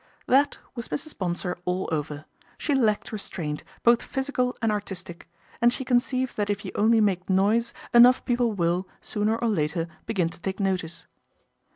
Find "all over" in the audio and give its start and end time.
1.63-2.25